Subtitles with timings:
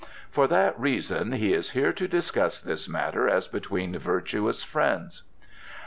[0.31, 5.21] For that reason he is here to discuss this matter as between virtuous friends."